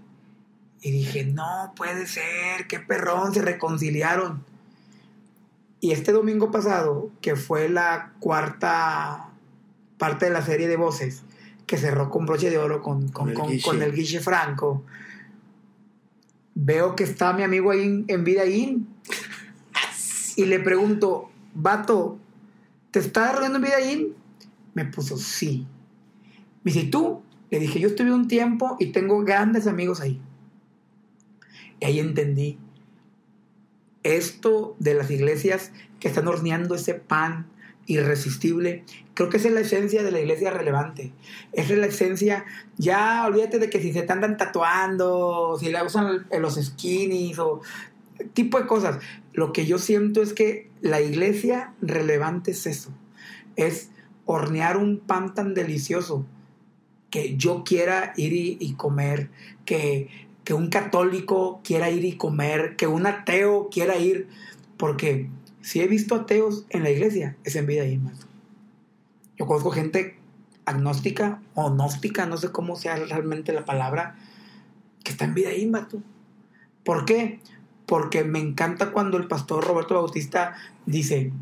[0.81, 4.45] Y dije, no puede ser, qué perrón, se reconciliaron.
[5.81, 9.32] Y este domingo pasado, que fue la cuarta
[10.03, 11.23] parte de la serie de voces,
[11.65, 13.63] que cerró con broche de oro con, con, Con el Guiche.
[13.63, 14.83] con el Guiche Franco,
[16.57, 18.89] veo que está mi amigo ahí en, en Vidaín.
[20.35, 22.19] Y le pregunto, vato,
[22.91, 24.15] ¿te estás reuniendo en Vidaín?
[24.75, 25.69] Me puso, sí.
[26.65, 27.23] Me dice, ¿y tú?
[27.53, 30.21] Le dije, yo estuve un tiempo y tengo grandes amigos ahí.
[31.79, 32.59] Y ahí entendí
[34.03, 37.52] esto de las iglesias que están horneando ese pan
[37.87, 38.85] irresistible.
[39.15, 41.13] Creo que esa es la esencia de la iglesia relevante.
[41.53, 42.45] Esa es la esencia.
[42.79, 47.61] Ya olvídate de que si se te andan tatuando, si la usan los skinnies o
[48.33, 48.99] tipo de cosas.
[49.33, 52.91] Lo que yo siento es que la iglesia relevante es eso.
[53.57, 53.91] Es
[54.25, 56.25] hornear un pan tan delicioso
[57.11, 59.29] que yo quiera ir y, y comer,
[59.67, 60.09] que,
[60.45, 64.29] que un católico quiera ir y comer, que un ateo quiera ir,
[64.79, 65.29] porque
[65.63, 68.27] si he visto ateos en la iglesia, es en vida ahí más.
[69.39, 70.19] Yo conozco gente
[70.65, 74.17] agnóstica o gnóstica, no sé cómo sea realmente la palabra,
[75.03, 76.03] que está en vida ahí, vato.
[76.85, 77.41] ¿Por qué?
[77.87, 80.55] Porque me encanta cuando el pastor Roberto Bautista
[80.87, 81.33] dice,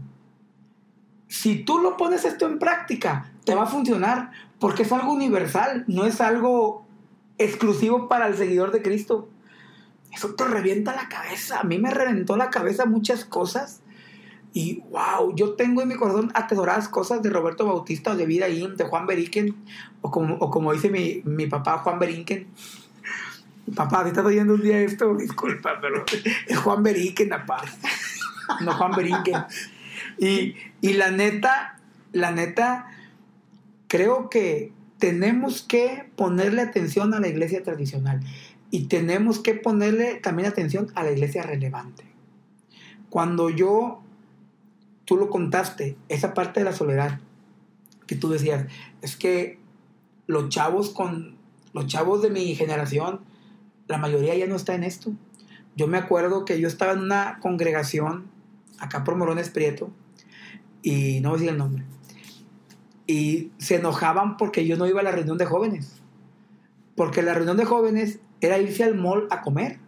[1.29, 5.85] si tú lo pones esto en práctica, te va a funcionar, porque es algo universal,
[5.87, 6.87] no es algo
[7.39, 9.29] exclusivo para el seguidor de Cristo.
[10.13, 11.61] Eso te revienta la cabeza.
[11.61, 13.80] A mí me reventó la cabeza muchas cosas.
[14.53, 18.49] Y wow, yo tengo en mi corazón atesoradas cosas de Roberto Bautista o de Vida
[18.49, 19.55] In, de Juan Beriken,
[20.03, 22.49] o como, o como dice mi, mi papá Juan Berinken.
[23.75, 26.05] Papá, si estás oyendo un día esto, disculpa, pero
[26.49, 27.63] es Juan Beriken, papá.
[28.63, 29.45] No Juan Berinken.
[30.19, 31.79] Y, y la neta,
[32.13, 32.89] la neta,
[33.87, 38.21] creo que tenemos que ponerle atención a la iglesia tradicional
[38.71, 42.05] y tenemos que ponerle también atención a la iglesia relevante.
[43.09, 44.03] Cuando yo,
[45.11, 47.19] tú lo contaste, esa parte de la soledad
[48.07, 48.67] que tú decías,
[49.03, 49.59] es que
[50.29, 51.37] los chavos con
[51.73, 53.19] los chavos de mi generación,
[53.89, 55.11] la mayoría ya no está en esto.
[55.75, 58.31] Yo me acuerdo que yo estaba en una congregación
[58.79, 59.91] acá por Morones Prieto
[60.81, 61.85] y no voy a decir el nombre.
[63.09, 66.03] Y se enojaban porque yo no iba a la reunión de jóvenes.
[66.95, 69.81] Porque la reunión de jóvenes era irse al mall a comer.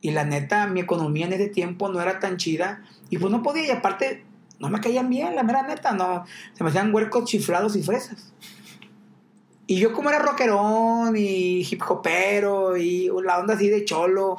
[0.00, 2.84] Y la neta, mi economía en ese tiempo no era tan chida.
[3.10, 3.66] Y pues no podía.
[3.66, 4.25] Y aparte,
[4.58, 5.92] no me caían bien, la mera neta.
[5.92, 8.32] No, se me hacían huercos chiflados y fresas.
[9.66, 14.36] Y yo como era rockerón y hip hopero y la onda así de cholo,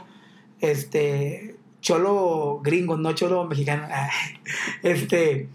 [0.61, 3.87] este, cholo gringo, no cholo mexicano,
[4.83, 5.49] este,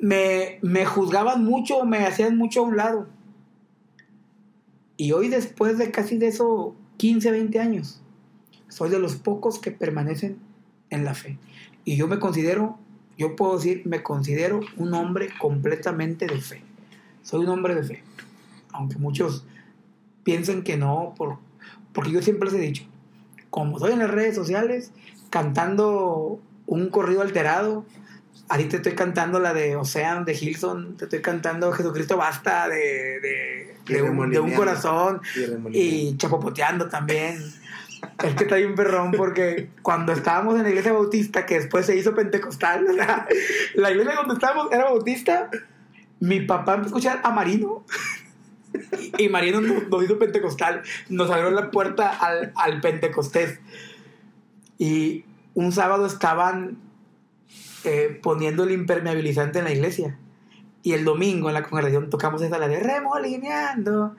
[0.00, 3.06] me, me juzgaban mucho, me hacían mucho a un lado.
[4.96, 8.02] Y hoy después de casi de eso, 15, 20 años,
[8.68, 10.38] soy de los pocos que permanecen
[10.90, 11.38] en la fe.
[11.84, 12.78] Y yo me considero,
[13.20, 16.62] yo puedo decir, me considero un hombre completamente de fe.
[17.22, 18.02] Soy un hombre de fe
[18.72, 19.44] aunque muchos
[20.22, 21.38] piensen que no, por,
[21.92, 22.84] porque yo siempre les he dicho,
[23.50, 24.92] como estoy en las redes sociales,
[25.30, 27.84] cantando un corrido alterado,
[28.48, 33.20] ahí te estoy cantando la de Ocean, de Hilson, te estoy cantando Jesucristo Basta, de,
[33.86, 35.20] de, un, corazón,
[35.72, 37.42] y, chapopoteando también.
[38.22, 41.96] Es que está bien perrón porque cuando estábamos en la iglesia bautista, que después se
[41.96, 42.86] hizo pentecostal,
[43.74, 45.50] la iglesia donde estábamos era bautista,
[46.20, 47.84] mi papá empezó a escuchar a Marino
[49.18, 53.60] y, Marino nos, hizo pentecostal, nos abrió la puerta al, al pentecostés.
[54.78, 56.78] Y un sábado estaban
[57.84, 60.18] eh, poniendo el impermeabilizante en la iglesia.
[60.82, 64.16] Y el domingo en la congregación tocamos esa la de remolineando.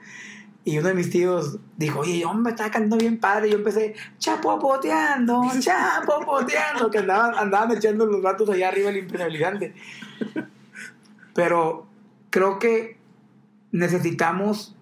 [0.64, 3.48] Y uno de mis tíos dijo, oye, hombre, está cantando bien padre.
[3.48, 9.74] Y yo empecé, chapopoteando, chapopoteando, que andaban, andaban echando los vatos allá arriba el impermeabilizante.
[11.34, 11.86] Pero
[12.30, 12.96] creo que
[13.72, 14.76] necesitamos,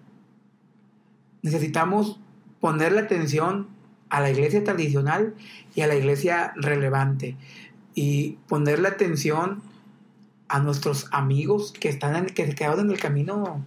[1.41, 2.19] necesitamos
[2.59, 3.67] ponerle atención
[4.09, 5.33] a la iglesia tradicional
[5.73, 7.37] y a la iglesia relevante
[7.95, 9.63] y ponerle atención
[10.47, 13.65] a nuestros amigos que están en, que se quedaron en el camino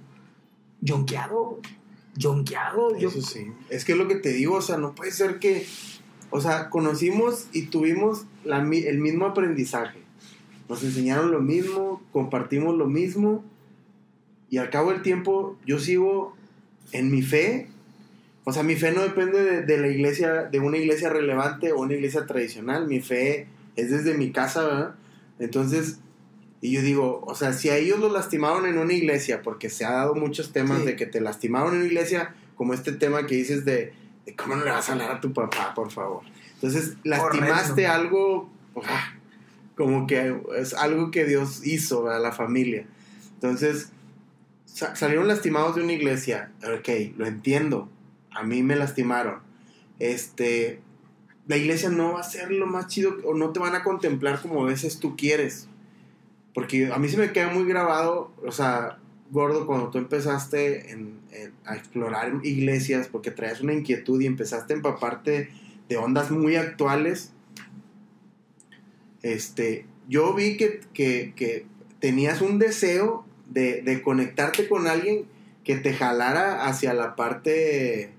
[0.82, 1.60] yonqueado,
[2.16, 2.94] yonqueado.
[2.96, 5.66] Eso sí, es que es lo que te digo, o sea, no puede ser que,
[6.30, 9.98] o sea, conocimos y tuvimos el mismo aprendizaje,
[10.68, 13.44] nos enseñaron lo mismo, compartimos lo mismo,
[14.50, 16.36] y al cabo del tiempo yo sigo
[16.92, 17.68] en mi fe.
[18.44, 21.94] O sea, mi fe no depende de, la iglesia, de una iglesia relevante o una
[21.94, 22.86] iglesia tradicional.
[22.86, 24.94] Mi fe es desde mi casa, ¿verdad?
[25.38, 25.98] Entonces,
[26.64, 29.84] y yo digo, o sea, si a ellos los lastimaron en una iglesia, porque se
[29.84, 33.34] ha dado muchos temas de que te lastimaron en una iglesia, como este tema que
[33.34, 33.92] dices de,
[34.34, 36.22] cómo no le vas a hablar a tu papá, por favor.
[36.54, 38.48] Entonces, lastimaste algo,
[39.74, 42.86] como que es algo que Dios hizo a la familia.
[43.34, 43.90] Entonces,
[44.64, 46.50] salieron lastimados de una iglesia.
[46.62, 47.90] Ok, lo entiendo.
[48.30, 49.40] A mí me lastimaron.
[49.98, 50.80] Este,
[51.46, 54.40] la iglesia no va a ser lo más chido o no te van a contemplar
[54.40, 55.68] como a veces tú quieres.
[56.54, 58.98] Porque a mí se me queda muy grabado, o sea,
[59.30, 60.96] gordo, cuando tú empezaste
[61.64, 65.50] a explorar iglesias porque traías una inquietud y empezaste a empaparte
[65.88, 67.32] de ondas muy actuales.
[69.22, 71.66] Este, yo vi que, que
[71.98, 75.24] tenías un deseo de, conectarte con alguien
[75.64, 78.12] que te jalara hacia la parte,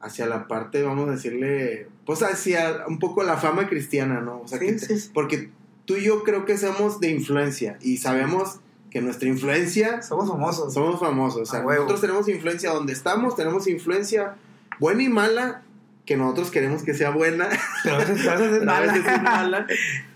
[0.00, 4.40] hacia la parte, vamos a decirle, pues hacia un poco la fama cristiana, ¿no?
[4.40, 4.76] O sea, que
[5.12, 5.50] porque
[5.84, 10.02] tú y yo creo que somos de influencia y sabemos que nuestra influencia...
[10.02, 10.72] Somos famosos.
[10.72, 14.36] Somos famosos, o sea, nosotros tenemos influencia donde estamos, tenemos influencia
[14.78, 15.62] buena y mala,
[16.06, 17.48] que nosotros queremos que sea buena.
[17.82, 19.66] Pero a veces, a veces es mala.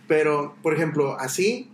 [0.06, 1.70] Pero, por ejemplo, así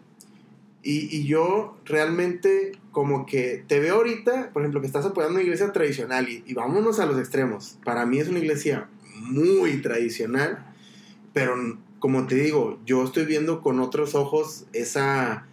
[0.85, 5.73] y, yo realmente como que te veo ahorita, por ejemplo, que estás apoyando una iglesia
[5.73, 7.79] tradicional y, vámonos a los extremos.
[7.85, 10.67] Para mí es una iglesia muy tradicional,
[11.33, 11.57] pero
[12.05, 15.47] como te digo, yo estoy viendo con otros ojos esa,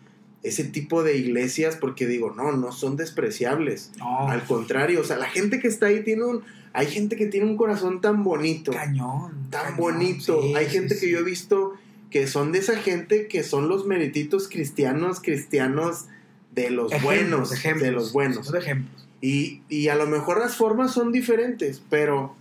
[0.43, 3.93] ese tipo de iglesias porque digo, no, no son despreciables.
[4.01, 6.41] Al contrario, o sea, la gente que está ahí tiene un...
[6.73, 8.73] Hay gente que tiene un corazón tan bonito.
[8.73, 9.47] Cañón.
[9.49, 10.41] Tan bonito.
[10.57, 11.75] Hay gente que yo he visto
[12.09, 16.07] que son de esa gente que son los merititos cristianos, cristianos
[16.53, 18.53] de los buenos, de los buenos.
[18.53, 19.07] ejemplos.
[19.21, 22.35] Y, y a lo mejor las formas son diferentes, pero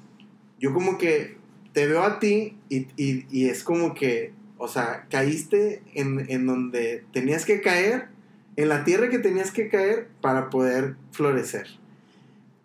[0.59, 1.39] yo como que
[1.73, 7.05] te veo a ti y, y, es como que, o sea, caíste en, en, donde
[7.13, 8.09] tenías que caer,
[8.57, 11.67] en la tierra que tenías que caer para poder florecer.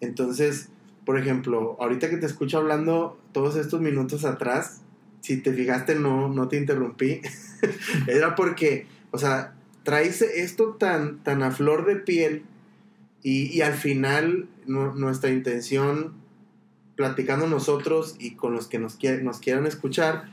[0.01, 0.69] Entonces,
[1.05, 4.81] por ejemplo, ahorita que te escucho hablando todos estos minutos atrás,
[5.21, 7.21] si te fijaste, no, no te interrumpí.
[8.07, 12.43] Era porque, o sea, traes esto tan, tan a flor de piel
[13.23, 16.13] Y, y al final nu- nuestra intención,
[16.95, 20.29] platicando nosotros y con los que nos, quie- nos quieran escuchar,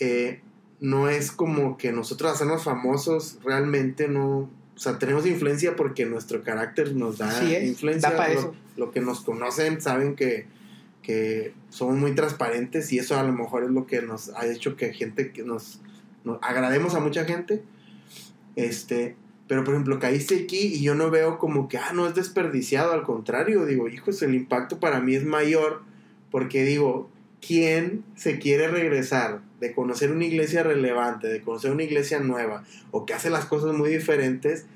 [0.00, 0.40] eh,
[0.80, 4.50] no es como que nosotros hacernos famosos, realmente no...
[4.76, 8.10] O sea, tenemos influencia porque nuestro carácter nos da es, influencia.
[8.10, 8.54] da pa' Lo- eso.
[8.76, 10.46] lo que nos conocen saben que,
[11.02, 14.76] que somos muy transparentes y eso a lo mejor es lo que nos ha hecho
[14.76, 15.80] que gente que nos,
[16.24, 17.62] nos agrademos a mucha gente.
[18.54, 19.16] Este,
[19.48, 22.92] pero por ejemplo, caíste aquí y yo no veo como que, ah, no es desperdiciado,
[22.92, 25.82] al contrario, digo, hijos, el impacto para mí es mayor
[26.30, 27.10] porque digo,
[27.44, 33.06] ¿quién se quiere regresar de conocer una iglesia relevante, de conocer una iglesia nueva o
[33.06, 34.66] que hace las cosas muy diferentes?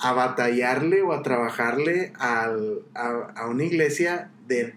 [0.00, 4.74] a batallarle o a trabajarle al- a, a una iglesia de,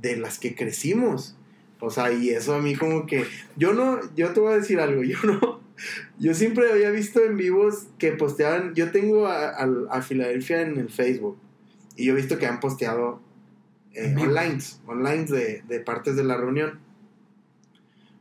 [0.00, 1.36] de las que crecimos.
[1.80, 3.24] O sea, y eso a mí como que,
[3.56, 5.60] yo no, yo te voy a decir algo, yo no,
[6.20, 10.78] yo siempre había visto en vivos que posteaban, yo tengo a, a, a Filadelfia en
[10.78, 11.38] el Facebook
[11.96, 13.20] y yo he visto que han posteado
[13.94, 16.78] eh, online, online de, de partes de la reunión,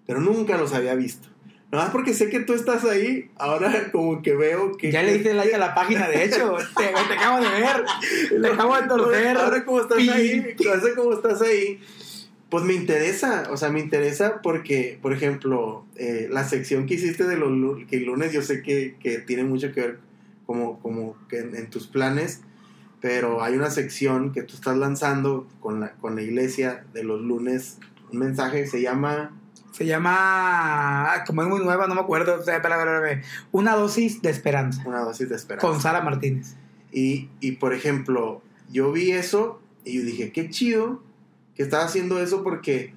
[0.07, 1.27] pero nunca los había visto.
[1.71, 4.91] Nada más porque sé que tú estás ahí, ahora como que veo que...
[4.91, 6.55] Ya le diste like a la página, de hecho.
[6.75, 7.85] te, te acabo de ver.
[8.41, 9.37] Te acabo de torcer.
[9.37, 11.79] Ahora como estás ahí, ahora como estás ahí,
[12.49, 17.25] pues me interesa, o sea, me interesa porque, por ejemplo, eh, la sección que hiciste
[17.25, 17.51] de los
[17.85, 19.99] que el lunes, yo sé que, que tiene mucho que ver
[20.45, 22.41] como, como que en, en tus planes,
[23.01, 27.21] pero hay una sección que tú estás lanzando con la, con la iglesia de los
[27.21, 27.77] lunes,
[28.11, 29.35] un mensaje que se llama...
[29.71, 31.13] Se llama.
[31.13, 32.43] ah, Como es muy nueva, no me acuerdo.
[33.51, 34.83] Una dosis de esperanza.
[34.85, 35.65] Una dosis de esperanza.
[35.65, 36.55] Con Sara Martínez.
[36.91, 41.01] Y, y, por ejemplo, yo vi eso y yo dije, qué chido
[41.59, 42.93] que estaba haciendo eso porque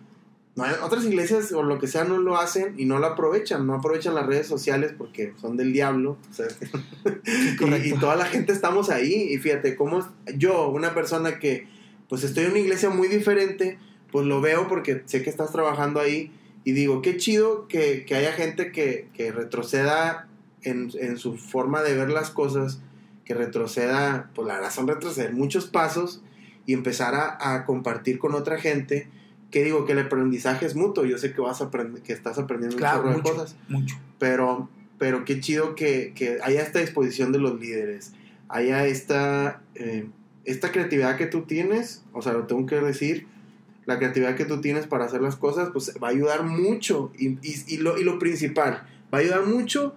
[0.54, 3.66] no hay- otras iglesias o lo que sea no lo hacen y no lo aprovechan,
[3.66, 6.16] no aprovechan las redes sociales porque son del diablo.
[6.30, 6.46] o sea,
[7.84, 11.66] y, toda la gente estamos ahí y fíjate cómo yo, una persona que
[12.08, 13.80] pues estoy en una iglesia muy diferente,
[14.12, 16.30] pues lo veo porque sé que estás trabajando ahí
[16.62, 20.28] y digo, qué chido que, que haya gente que, que retroceda
[20.62, 22.80] en, en su forma de ver las cosas,
[23.24, 26.22] que retroceda, pues la verdad son retroceder muchos pasos
[26.66, 29.08] y empezar a, a compartir con otra gente,
[29.50, 32.38] que digo que el aprendizaje es mutuo, yo sé que vas a aprender, que estás
[32.38, 33.32] aprendiendo Claro, de mucho.
[33.34, 33.96] cosas, Mucho.
[34.18, 38.12] pero, pero qué chido que, que haya esta disposición de los líderes,
[38.48, 40.06] haya esta, eh,
[40.44, 43.26] esta creatividad que tú tienes, o sea, lo tengo que decir,
[43.84, 47.12] la creatividad que tú tienes para hacer las cosas, pues va a ayudar mucho.
[47.18, 49.96] Y, y- y lo, y lo principal, va a ayudar mucho,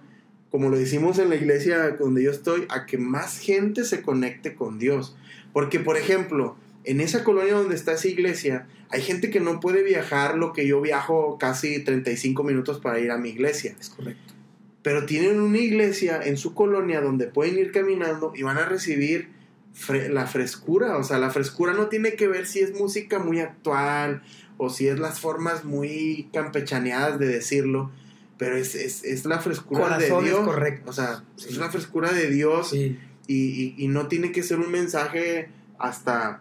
[0.50, 4.54] como lo decimos en la iglesia donde yo estoy, a que más gente se conecte
[4.54, 5.16] con Dios.
[5.56, 9.82] Porque, por ejemplo, en esa colonia donde está esa iglesia, hay gente que no puede
[9.82, 14.34] viajar lo que yo viajo casi 35 minutos para ir a mi iglesia Es correcto.
[14.82, 19.30] pero tienen una iglesia en su colonia donde pueden ir caminando y van a recibir
[19.74, 20.98] fre- la frescura.
[20.98, 24.22] O sea, la frescura no tiene que ver si es música muy actual
[24.58, 27.90] o si es las formas muy campechaneadas de decirlo,
[28.38, 30.44] pero es, es, es la frescura Corazones de Dios.
[30.44, 30.90] correctos.
[30.90, 31.46] O sea, Sí.
[31.50, 32.98] es la frescura de Dios Sí.
[33.26, 36.40] Y, no tiene que ser un mensaje hasta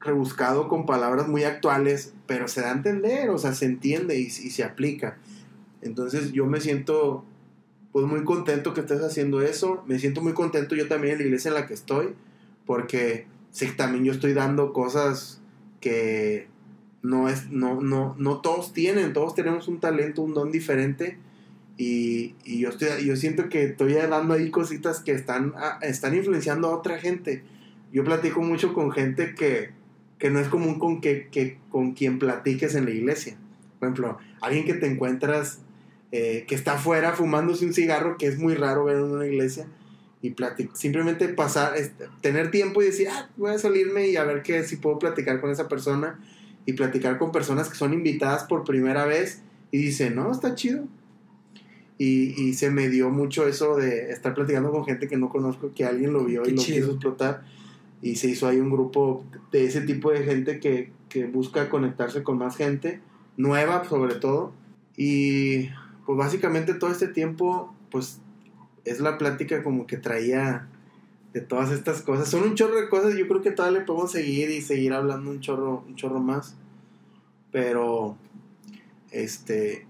[0.00, 4.30] rebuscado con palabras muy actuales, pero se da a entender, o sea, se entiende y,
[4.30, 5.18] se aplica.
[5.82, 7.24] Entonces yo me siento
[7.92, 11.24] pues muy contento que estés haciendo eso, me siento muy contento yo también en la
[11.24, 12.14] iglesia en la que estoy,
[12.66, 15.40] porque sé también yo estoy dando cosas
[15.80, 16.48] que
[17.02, 21.18] no es no no no todos tienen, todos tenemos un talento, un don diferente
[21.78, 26.68] y, yo estoy yo siento que estoy dando ahí cositas que están ah, están influenciando
[26.68, 27.42] a otra gente.
[27.92, 29.70] Yo platico mucho con gente que,
[30.18, 33.38] que no es común con que, que con quien platiques en la iglesia.
[33.78, 35.60] Por ejemplo, alguien que te encuentras
[36.10, 39.66] eh, que está afuera fumándose un cigarro, que es muy raro ver en una iglesia,
[40.20, 41.74] y plati- simplemente pasar,
[42.20, 45.40] tener tiempo y decir, ah, voy a salirme y a ver qué, si puedo platicar
[45.40, 46.18] con esa persona,
[46.66, 50.84] y platicar con personas que son invitadas por primera vez, y dicen, no, está chido.
[51.98, 55.72] Y, y se me dio mucho eso de estar platicando con gente que no conozco,
[55.74, 56.78] que alguien lo vio Qué y lo chido.
[56.78, 57.42] quiso explotar.
[58.00, 62.22] Y se hizo ahí un grupo de ese tipo de gente que, que busca conectarse
[62.22, 63.00] con más gente,
[63.36, 64.52] nueva sobre todo.
[64.96, 65.68] Y
[66.06, 68.20] pues básicamente todo este tiempo, pues
[68.84, 70.68] es la plática como que traía
[71.32, 72.28] de todas estas cosas.
[72.28, 75.30] Son un chorro de cosas, yo creo que todavía le podemos seguir y seguir hablando
[75.30, 76.56] un chorro, un chorro más.
[77.50, 78.16] Pero,
[79.10, 79.87] este,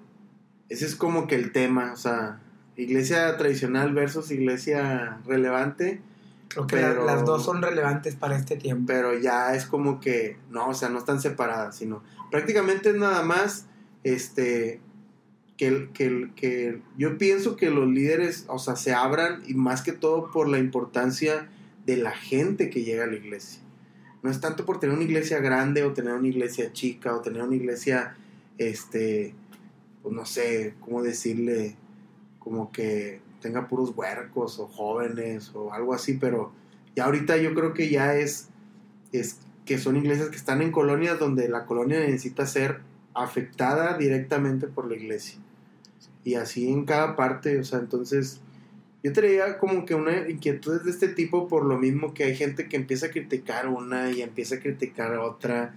[0.68, 2.40] ese es como que el tema, o sea,
[2.76, 6.00] iglesia tradicional versus iglesia relevante.
[6.48, 8.84] Creo que Pero- las dos son relevantes para este tiempo.
[8.86, 13.22] pero ya es como que, no, o sea, no están separadas, sino prácticamente es nada
[13.22, 13.66] más,
[14.04, 14.80] este,
[15.56, 19.54] que, el- que, el- que yo pienso que los líderes, o sea, se abran y
[19.54, 21.48] más que todo por la importancia
[21.84, 23.60] de la gente que llega a la iglesia.
[24.22, 27.42] No es tanto por tener una iglesia grande o tener una iglesia chica o tener
[27.42, 28.14] una iglesia,
[28.58, 29.34] este,
[30.02, 31.76] pues no sé, cómo decirle,
[32.38, 36.52] como que tenga puros huercos o jóvenes o algo así, pero
[36.96, 38.48] ya ahorita yo creo que ya es,
[39.12, 42.80] es que son iglesias que están en colonias donde la colonia necesita ser
[43.14, 45.38] afectada directamente por la iglesia.
[46.24, 48.40] Y así en cada parte, o sea, entonces
[49.02, 52.68] yo traía como que una inquietud de este tipo por lo mismo que hay gente
[52.68, 55.74] que empieza a criticar una y empieza a criticar otra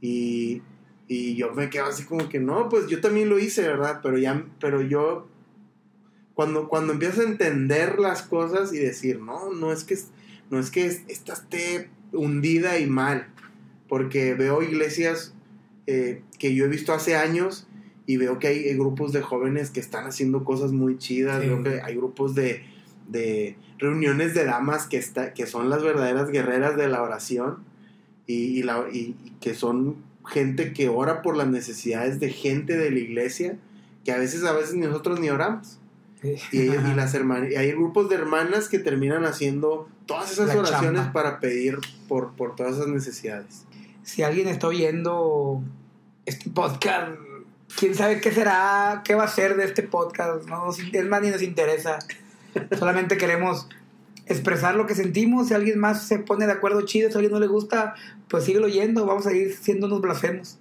[0.00, 0.62] y,
[1.08, 4.00] y yo me quedo así como que no, pues yo también lo hice, ¿verdad?
[4.02, 5.26] Pero ya, pero yo
[6.34, 9.98] cuando, cuando empiezas a entender las cosas y decir, no, no es que,
[10.50, 13.26] no es que esta esté hundida y mal,
[13.88, 15.34] porque veo iglesias
[15.86, 17.66] eh, que yo he visto hace años
[18.06, 21.80] y veo que hay, grupos de jóvenes que están haciendo cosas muy chidas, veo que
[21.82, 22.62] hay grupos de,
[23.08, 27.58] de reuniones de damas que, está, que son las verdaderas guerreras de la oración
[28.26, 29.96] y, la, y, que son
[30.30, 33.58] gente que ora por las necesidades de gente de la iglesia
[34.08, 35.78] que a veces a veces nosotros ni oramos.
[36.22, 41.06] Y, y, las hermanas, y hay grupos de hermanas que terminan haciendo todas esas oraciones
[41.08, 43.66] para pedir por, por todas esas necesidades.
[44.02, 45.62] Si alguien está oyendo
[46.24, 47.12] este podcast,
[47.76, 51.28] quién sabe qué será, qué va a ser de este podcast, no es más ni
[51.28, 51.98] nos interesa.
[52.78, 53.68] Solamente queremos
[54.28, 55.48] expresar lo que sentimos.
[55.48, 57.94] Si alguien más se pone de acuerdo chido, si a alguien no le gusta,
[58.28, 59.06] pues síguelo oyendo.
[59.06, 60.58] Vamos a ir siendo unos blasfemos.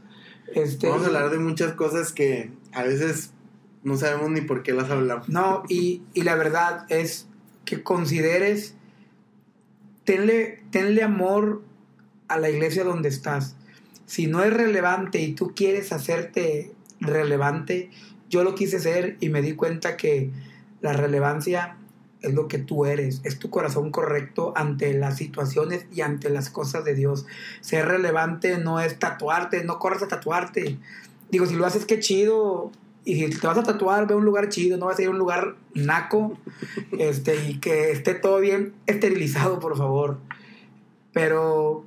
[0.53, 3.32] Este, Vamos a hablar de muchas cosas que a veces
[3.84, 5.30] no sabemos ni por qué las hablamos.
[5.30, 7.28] No, y, la verdad es
[7.65, 8.76] que consideres,
[10.03, 11.63] tenle, tenle amor
[12.28, 13.55] a la iglesia donde estás.
[14.05, 17.89] Si no es relevante y tú quieres hacerte relevante,
[18.30, 20.32] yo lo quise ser y me di cuenta que
[20.82, 21.78] la relevancia
[22.28, 26.50] es lo que tú eres, es tu corazón correcto ante las situaciones y ante las
[26.50, 27.26] cosas de Dios.
[27.62, 30.78] Ser relevante no es tatuarte, no corras a tatuarte.
[31.32, 32.72] Digo, si lo haces, qué chido,
[33.08, 35.12] y si te vas a tatuar, ve un lugar chido, no vas a ir a
[35.12, 36.38] un lugar naco,
[37.00, 40.18] este, y que esté todo bien esterilizado, por favor.
[41.14, 41.86] Pero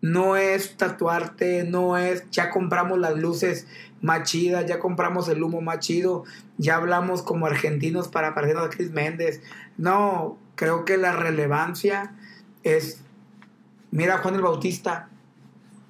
[0.00, 3.66] no es tatuarte, no es, ya compramos las luces
[4.00, 6.24] más chidas, ya compramos el humo más chido,
[6.56, 9.42] ya hablamos como argentinos para parecernos a Chris Méndez.
[9.76, 12.14] No, creo que la relevancia
[12.62, 13.02] es,
[13.90, 15.08] mira, Juan el Bautista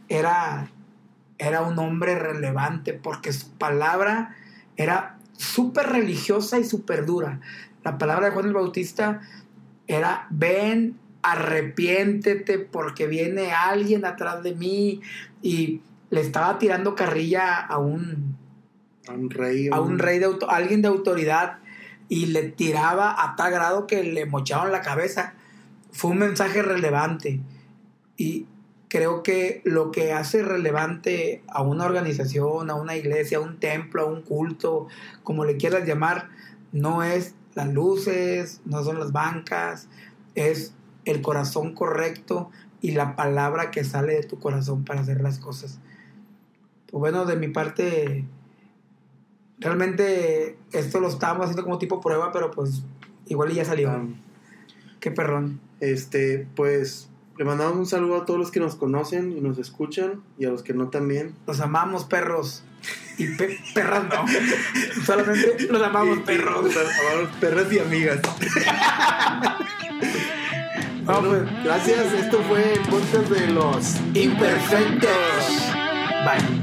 [0.09, 0.71] era,
[1.39, 4.37] era un hombre relevante porque su palabra
[4.77, 7.41] era súper religiosa y súper dura.
[7.85, 9.21] La palabra de Juan el Bautista
[9.87, 15.01] era, ven, arrepiéntete porque viene alguien atrás de mí
[15.43, 18.37] y le estaba tirando carrilla a un,
[19.09, 21.59] a un rey, a un rey de alguien de autoridad
[22.09, 25.35] y le tiraba a tal grado que le mochaban la cabeza.
[25.91, 27.41] Fue un mensaje relevante
[28.17, 28.47] y
[28.89, 34.03] creo que lo que hace relevante a una organización, a una iglesia, a un templo,
[34.03, 34.89] a un culto,
[35.23, 36.29] como le quieras llamar,
[36.73, 39.89] no es las luces, no son las bancas,
[40.35, 40.75] es
[41.11, 42.51] el corazón correcto
[42.81, 45.79] y la palabra que sale de tu corazón para hacer las cosas.
[46.91, 48.25] Pues bueno, de mi parte,
[49.59, 52.83] realmente esto lo estábamos haciendo como tipo prueba, pero pues
[53.27, 53.91] igual ya salió.
[53.91, 54.05] Ah.
[55.01, 55.61] Qué perrón.
[55.81, 60.23] Este, pues le mandamos un saludo a todos los que nos conocen y nos escuchan
[60.39, 61.35] y a los que no también.
[61.47, 62.65] Los amamos, perros.
[63.17, 63.27] Y
[63.75, 64.25] perras no.
[65.05, 66.65] Solamente los amamos, perros.
[66.65, 68.21] Los amamos, perros y amigas.
[71.09, 72.13] Pues, gracias.
[72.13, 75.73] Esto fue el podcast de los imperfectos.
[76.25, 76.58] Bye.